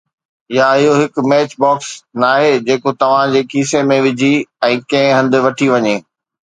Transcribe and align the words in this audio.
يا 0.55 0.69
اهو 0.77 0.95
هڪ 0.99 1.25
ميچ 1.33 1.53
باڪس 1.65 1.91
ناهي 2.25 2.49
جيڪو 2.71 2.97
توهان 3.05 3.37
جي 3.39 3.45
کيسي 3.55 3.85
۾ 3.93 4.01
وجهي 4.09 4.35
۽ 4.73 4.83
ڪنهن 4.91 5.15
هنڌ 5.21 5.43
وٺي 5.49 5.75
وڃي 5.79 5.99